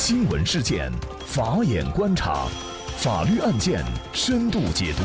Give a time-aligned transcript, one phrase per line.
[0.00, 0.92] 新闻事件，
[1.26, 2.46] 法眼观察，
[2.98, 5.02] 法律案件深度解读，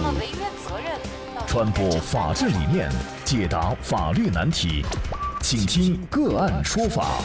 [1.48, 2.92] 传播法治理念，
[3.25, 4.85] 解答法律难题，
[5.42, 7.24] 请听个案说法。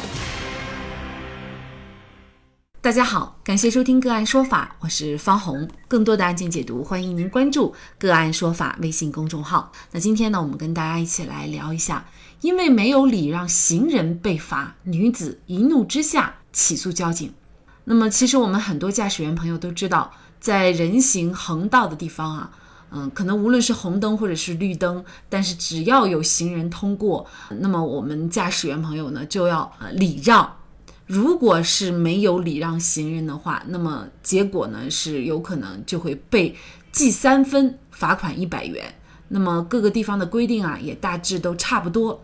[2.80, 5.68] 大家好，感谢收听个案说法，我是方红。
[5.86, 9.70] 更多的案件解读，欢迎您关注个案说法微信公众号。
[9.92, 12.06] 那今天呢，我们跟大家一起来聊一下，
[12.40, 17.30] 因为没有礼让行人被罚，女子一怒之下起诉交警。
[17.88, 22.50] 那么，其实我们很多驾驶员朋友都知道，在人行横道的地方啊，
[22.90, 27.26] 嗯，可能无论是红灯或者是绿灯，但是只要有行人通过，
[27.60, 30.54] 那么我们驾驶员朋友呢就要呃礼让。
[31.06, 36.54] 如果是没有礼让行人的话，那么结果呢是有可能就会被
[36.92, 38.84] 记三分，罚款一百元。
[39.28, 42.22] 那么各个地方的规定啊，也大致都差不多。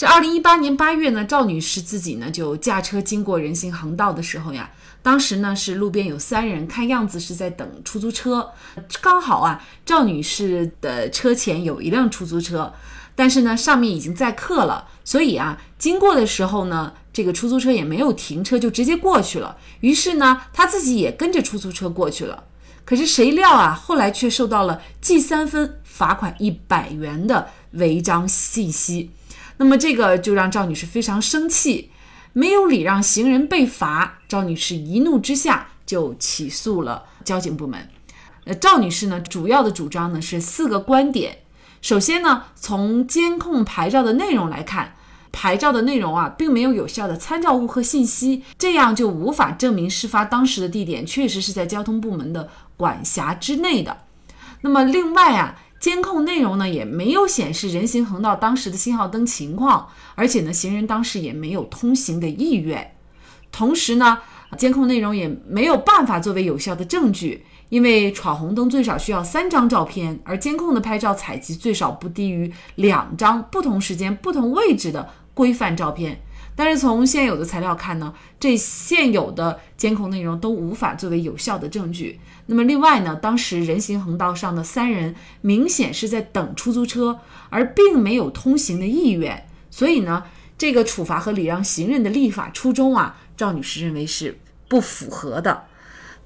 [0.00, 4.70] 这二零一八年八月呢，赵女士自己呢就驾车经过人行横道的时候呀。
[5.02, 8.50] 当时呢是路边有三人，看样子是在等出租车。
[9.02, 12.72] 刚好啊，赵女士的车前有一辆出租车，
[13.14, 19.58] 但是呢上面已经载客了，所以啊经过的时候呢，这个出租车也没有停车，就直接过去了。
[19.80, 22.44] 于是呢她自己也跟着出租车过去了。
[22.86, 29.10] 可是谁料啊，后来却受到了记三分、罚款一百元的违章信息。
[29.60, 31.90] 那么这个就让赵女士非常生气。
[32.32, 37.88] 没有礼让行人被罚，赵女士一怒之下就起诉了交警部门。
[38.44, 41.40] 呃，赵女士呢，主要的主张呢是四个观点。
[41.82, 44.94] 首先呢，从监控牌照的内容来看，
[45.32, 54.04] 牌照的内容啊，并没有有效的参照物和信息，这样就无法证明事发当时的地点确实是在交通部门的管辖之内的。
[54.62, 55.60] 那么另外啊。
[55.80, 62.92] 监控内容呢也没有显示人行横道当时的信号灯情况，而且呢行人当时也没有通行的意愿。
[63.50, 64.18] 同时呢，
[64.58, 76.20] 监控内容也没有办法作为有效的证据，因为闯红灯最少需要三张照片，而监控的拍照采集最少不低于两张不同时间、不同位置的规范照片。
[76.62, 82.20] 但是从现有的材料看呢，这现有的监控内容都无法作为有效的证据。
[82.44, 90.24] 那么另外呢，当时人行横道上的三人明显是在等出租车，而并没有通行的意愿，所以呢，
[90.58, 94.38] 这个处罚和礼让行人的立法初衷啊，赵女士认为是
[94.68, 95.64] 不符合的。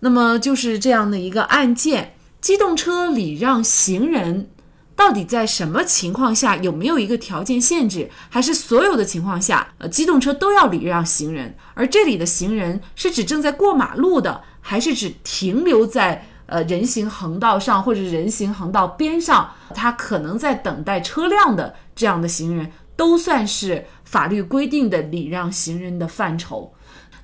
[0.00, 4.50] 那么就是这样的一个案件，机动车礼让行人。
[4.96, 8.10] 到底在什么情况下有没有一个条件限制？
[8.28, 11.56] 还是所有的情况下，呃，机动车都要礼让行人？
[11.74, 26.72] 而这里的行人是指正在过马路的，还是指停留在呃人行横道上或者人行横道边上，他可能在等待车辆的这样的行人，都算是法律规定的礼让行人的范畴。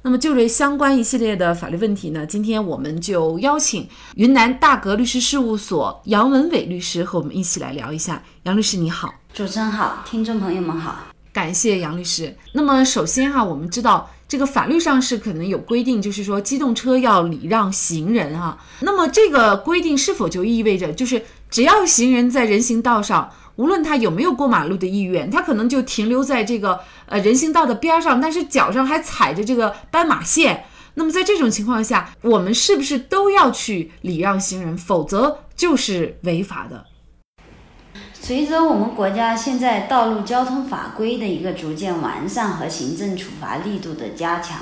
[0.02, 8.22] 那么就这相关一系列的法律问题呢，今天我们就邀请云南大格律师事务所杨文伟律师和我们一起来聊一下。
[8.44, 10.96] 杨律师你好，主持人好，听众朋友们好，
[11.34, 12.34] 感谢杨律师。
[12.54, 18.58] 那么首先哈，我们知道这个法律上是可能有规定，就是说机动车要礼让行人哈。
[18.80, 23.30] 那么这个规定是否就意味着，就是只要行人在人行道上？
[23.56, 30.64] 无论他有没有过马路的意愿，他可能就停留在这个呃人行道的边上，但是脚上还踩着这个斑马线。
[30.94, 34.76] 那么在这种情况下，我们是不是都要去礼让行人？
[34.76, 36.86] 否则就是违法的。
[38.12, 44.58] 随着我们国家现在道路交通法规的一个逐渐完善和行政处罚力度的加强，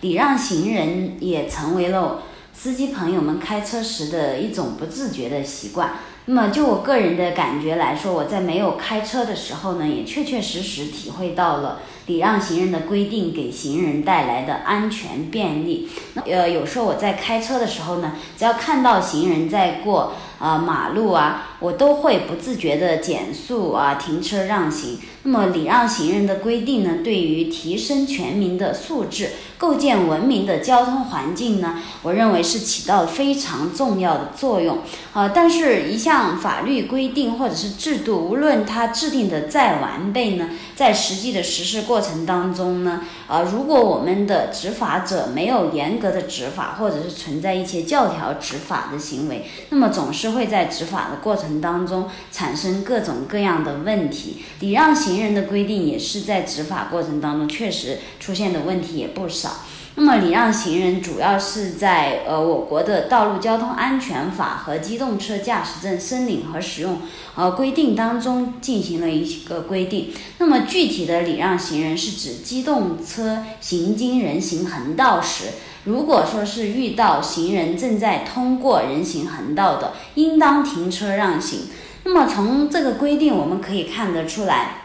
[0.00, 2.22] 礼让行人也成为了
[2.52, 5.94] 司机朋友们开车时的一种不自觉的习惯。
[6.26, 15.88] 那么就我个人的感觉来说，我在没有开车的时候呢，也确确实实体会到了礼让行人的规定给行人带来的安全便利。
[16.14, 24.98] 那呃，有时候我在开车的时候呢，只要看到行人在过啊马路啊，我都会不自觉的减速啊停车让行。
[25.24, 29.30] 那么礼让行人的规定呢，对于提升全民的素质。
[29.56, 34.78] 构建文明的交通环境呢，我认为是起到非常重要的作用。
[35.12, 54.44] 啊，但是，一项法律规定或者是制度，无论它制定的再完备呢，在实际的实施过程当中呢，啊，如果我们的执法者没有严格的执法，或者是存在一些教条执法的行为，那么总是会在执法的过程当中产生各种各样的问题。
[54.60, 59.64] 礼让行人的规定也是在执法过程当中确实出现的问题也不少。
[59.94, 67.02] 那么礼让行人主要是在呃我国的道路交通安全法和机动车驾驶证申领和使用
[67.34, 70.10] 呃规定当中进行了一个规定。
[70.38, 75.44] 那么具体的礼让行人是指机动车行经人行横道时，
[75.84, 81.68] 如果说是遇到行人正在通过人行横道的，应当停车让行。
[82.04, 84.81] 那么从这个规定我们可以看得出来。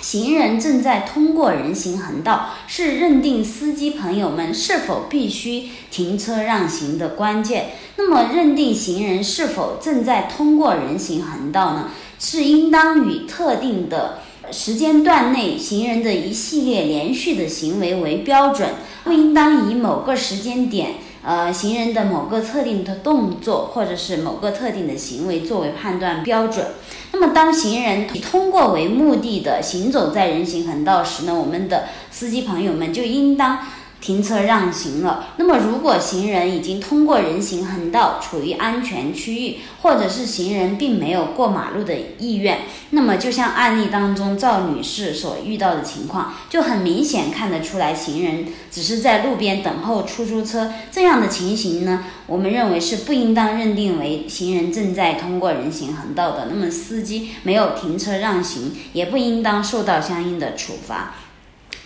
[0.00, 7.70] 行人正在通过人行横道，是认定司机朋友们是否必须停车让行的关键。
[7.96, 11.90] 那么，认定行人是否正在通过人行横道呢？
[12.18, 14.20] 是应当以特定的
[14.50, 18.70] 时间段内行人的一系列连续的行为为标准，
[19.04, 20.92] 不应当以某个时间点。
[21.26, 26.64] 呃，行人的某个特定的动作，或者是某个特定的行为作为判断标准。
[27.10, 33.58] 那么，当行人以通过为目的的行走在人行横道时呢，我们的司机朋友们就应当。
[34.06, 35.30] 停车让行了。
[35.36, 42.60] 那么，如果行人已经通过人行横道，处于安全区域，或者是行人并没有过马路的意愿，
[42.90, 56.46] 那么就像案例当中赵女士所遇到的情况，就很明显看得出来，行人只是在路边等候出租车这样的情形呢，我们认为是不应当认定为行人正在通过人行横道的。
[56.48, 61.14] 那么，司机没有停车让行，也不应当受到相应的处罚。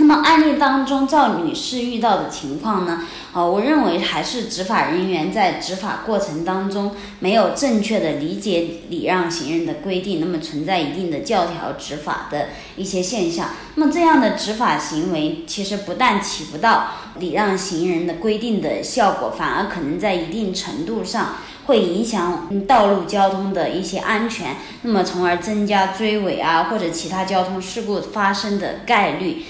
[0.00, 3.02] 那么案例当中，赵女士遇到的情况呢？
[3.34, 13.50] 呃，我认为还是执法人员在执法过程当中没有正确的理解礼让行人的规定，那么存在一定的教条执法的一些现象。
[13.74, 21.36] 那么这样的执法行为，其实不但起不到礼让行人的规定的效果，反而可能在一定程度上
[21.66, 29.44] 会影响道路交通的一些安全，那么从而增加追尾啊或者其他交通事故发生的概率。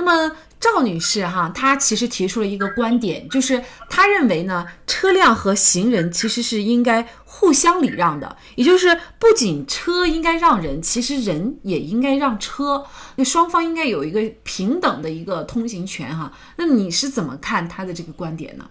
[0.00, 12.86] 那么赵女士哈，她其实提出了一个观点，就是她认为呢，车辆和行人其实是应该互相礼让的，也就是不仅车应该让人，其实人也应该让车，
[13.16, 16.32] 那双方应该有一个平等的一个通行权哈。
[16.56, 18.64] 那你是怎么看她的这个观点呢？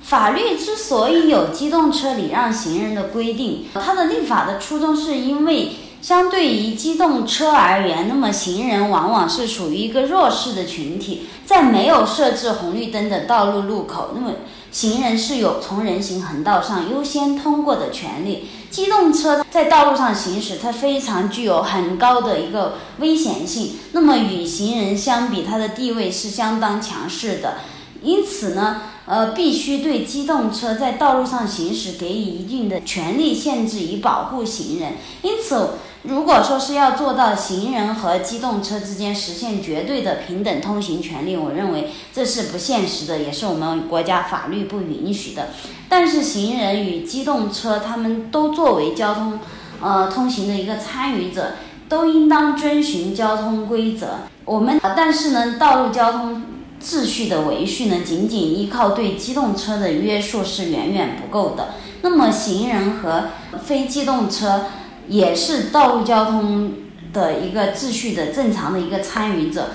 [0.00, 5.72] 法律之所以有机动车礼让行人的规定，它的立法的初衷是因为。
[6.02, 14.32] 相对于机动车而言，那么行人往往是属于一个弱势的群体，在没有设置红绿灯的道路路口，那么
[14.72, 18.48] 行人是有从人行横道上优先通过的权利。
[18.68, 27.58] 机动车在道路上行驶，它非常具有很高的一个危险性，那么与行人相比，它的地位是相当强势的。
[28.02, 34.94] 因此呢，呃，必须对机动车在道路上行驶给予一定的权利限制，以保护行人。
[35.22, 35.74] 因此。
[36.02, 45.50] 如果说是要做到行人和机动车之间实现绝对的平等通行权利，我认为这是不现实的，也是我们国家法律不允许的。
[45.88, 49.38] 但是行人与机动车，他们都作为交通，
[49.80, 51.52] 呃，通行的一个参与者，
[51.88, 54.22] 都应当遵循交通规则。
[54.44, 56.42] 我们，但是呢，道路交通
[56.82, 61.74] 秩序的维序呢，仅仅依靠对机动车的约束是远远不够的。
[62.00, 63.26] 那么行人和
[63.64, 64.62] 非机动车。
[65.08, 66.72] 也是道路交通
[67.12, 69.70] 的一个秩序的正常的一个参与者，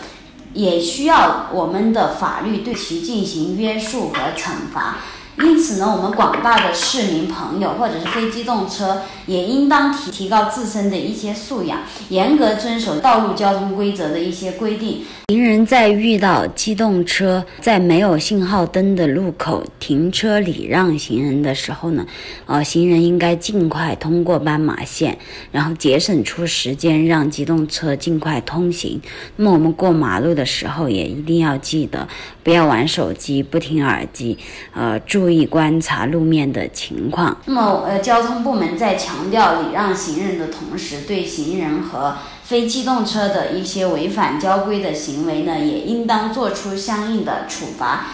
[0.53, 4.97] 也需要我们的法律对其进行约束和惩罚。
[5.39, 15.03] 因此呢，我们广大的市民朋友或者是非机动车，也应当提提高自身的一些素养，严格遵守道路交通规则的一些规定。
[15.27, 22.05] 行人在遇到机动车在没有信号灯的路口停车礼让行人的时候呢，
[22.45, 25.17] 呃，行人应该尽快通过斑马线，
[25.51, 28.99] 然后节省出时间让机动车尽快通行。
[29.35, 32.07] 那么我们过马路的时候也一定要记得，
[32.41, 34.35] 不要玩手机，不听耳机，
[34.73, 35.26] 呃，注。
[35.27, 37.37] 注意观察路面的情况。
[37.47, 42.15] 那么，呃，交通部门在强调礼让行人的同时，对行人和
[42.45, 48.05] 非机动车的一些违反交规的行为呢，也应当做出相应的处罚。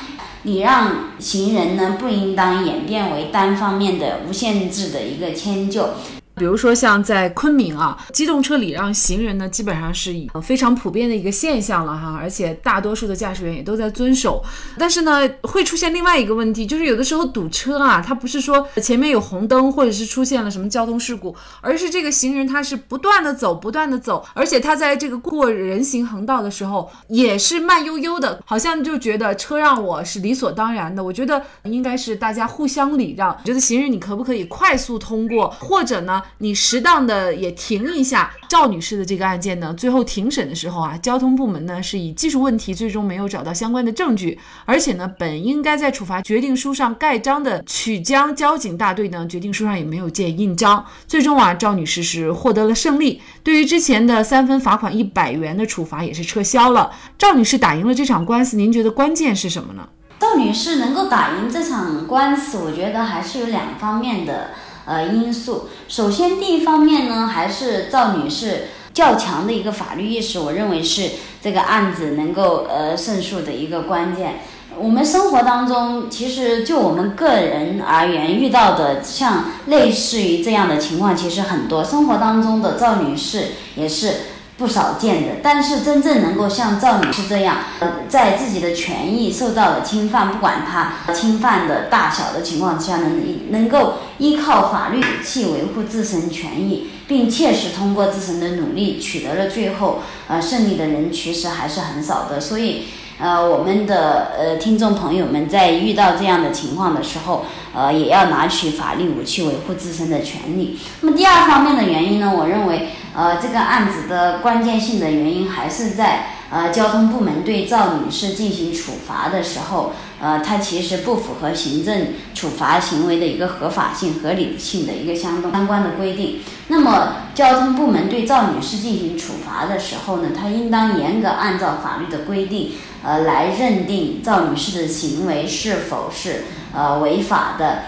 [0.42, 5.90] 礼让行人呢，不应当演变为单方面的无限制的一个迁就。
[6.36, 14.44] 比如说像在昆明啊，机动车礼让行人呢，基本上是以非常普遍的一个现象了哈，而且大多数的驾驶员也都在遵守。
[14.78, 31.04] 但是呢，会出现另外一个问题，就是有的时候堵车啊，它不是说前面有红灯或者是出现了什么交通事故，而是这个行人他是不断的走，不断的走，而且他在这个过人行横道的时候也是慢悠悠的，好像就觉得车让我是理所当然的。
[31.04, 33.38] 我觉得应该是大家互相礼让。
[33.46, 36.23] 觉得行人你可不可以快速通过，或者呢？
[36.40, 59.88] 你适当的也停一下赵女士的这个案件呢，最后庭审的时候啊，交通部门呢是以技术问题最终没有找到相关的证据，而且呢，本应该在处罚决定书上盖章的曲江交警大队呢，决定书上也没有见印章，最终啊，赵女士是获得了胜利，对于之前的三分罚款一百元的处罚也是撤销了，赵女士打赢了这场官司，您觉得关键是什么呢？
[60.20, 64.52] 赵女士能够打赢这场官司，我觉得还是有两方面的
[64.86, 65.70] 呃因素。
[65.88, 71.12] 首先，第一方面呢，还是赵女士较强的一个法律意识，我认为是
[71.42, 74.42] 这个案子能够呃胜诉的一个关键。
[74.78, 81.84] 我们生活当中，其实就我们个人而言，遇到的像类似于这样的情况，其实很多。
[81.84, 84.14] 生活当中的赵女士也是。
[84.56, 93.20] 不少见的，但是真正能够像赵女士这样，呃，在自己的权益受到了侵犯，不管她侵犯的大小的情况之下，能
[93.50, 102.40] 能够依靠法律武器维护自身权益，并切实通过自身的努力取得了最后呃胜利的人，其实还是很少的。
[102.40, 102.84] 所以，
[103.18, 110.78] 呃，我们的呃听众朋友们在遇到这样的情况的时候，呃，也要拿起法律武器维护自身的权利。
[111.02, 112.90] 那么第二方面的原因呢，我认为。
[113.16, 126.42] 呃，这个案子的关键性的原因还是在呃，交通部门对赵女士进行处罚的时候，呃，它其实不符合行政处罚行为的一个合法性、合理性的一个相相关的规定。
[126.68, 137.86] 那么，交通部门对赵女士进行处罚的时候呢，它应当严格按照法律的规定，呃，来认定赵女士的行为是否是呃违法的。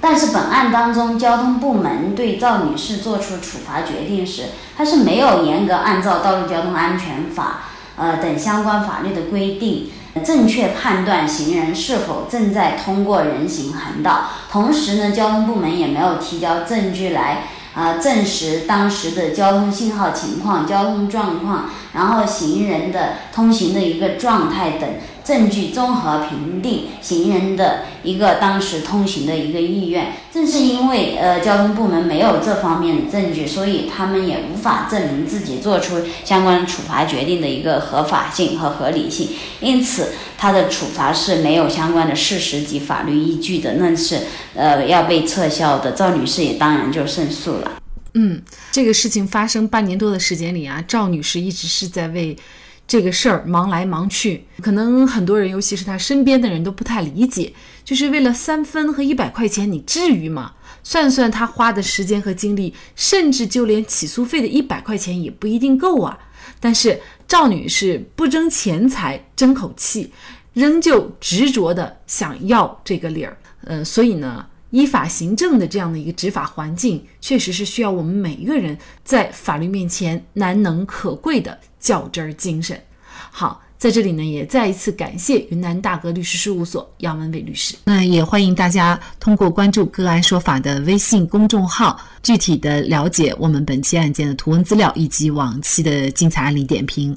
[0.00, 4.44] 但是本案当中，交通部门对赵女士作出处罚决定时，
[4.76, 7.62] 它是没有严格按照《道路交通安全法》
[8.00, 9.90] 呃等相关法律的规定，
[10.24, 14.26] 正确判断行人是否正在通过人行横道。
[14.50, 24.88] 同时呢，交通部门也没有提交证据来啊证实当时的交通信号情况、交通状况，然后行人的通行的一个状态等。
[25.28, 39.28] 证据综合评定行人的一个当时通行的一个意愿，正是因为呃交通部门没有这方面的证据，所以他们也无法证明自己做出相关处罚决定的一个合法性和合理性，
[39.60, 44.20] 因此他的处罚是没有相关的事实及法律依据的，那是
[44.54, 45.92] 呃要被撤销的。
[45.92, 47.72] 赵女士也当然就胜诉了。
[48.14, 48.40] 嗯，
[48.72, 52.34] 这个事情发生半年多的时间里啊，赵女士一直是在为。
[52.88, 57.52] 这个事儿忙来忙去，可能很多人，尤其是他身边的人都不太理解，
[57.84, 60.54] 就是为了三分和一百块钱，你至于吗？
[60.82, 66.18] 算算他花的时间和精力，甚至就连起诉费的一百块钱也不一定够啊。
[66.60, 70.10] 但是赵女士不争钱财，争口气，
[70.54, 73.36] 仍旧执着的想要这个理儿。
[73.64, 81.58] 呃，所以呢，依法行政的这样的一个执法环境，确实是需要我们每一个人在法律面前难能可贵的。
[81.80, 82.80] 较真儿精神，
[83.30, 87.76] 好，在这里呢，也再一次感谢云南大格律师事务所杨文伟律师。
[87.84, 97.16] 那也欢迎大家通过关注“个案说法”的微信公众号，具体的了解我们本期案件的图文资料以及往期的精彩案例点评。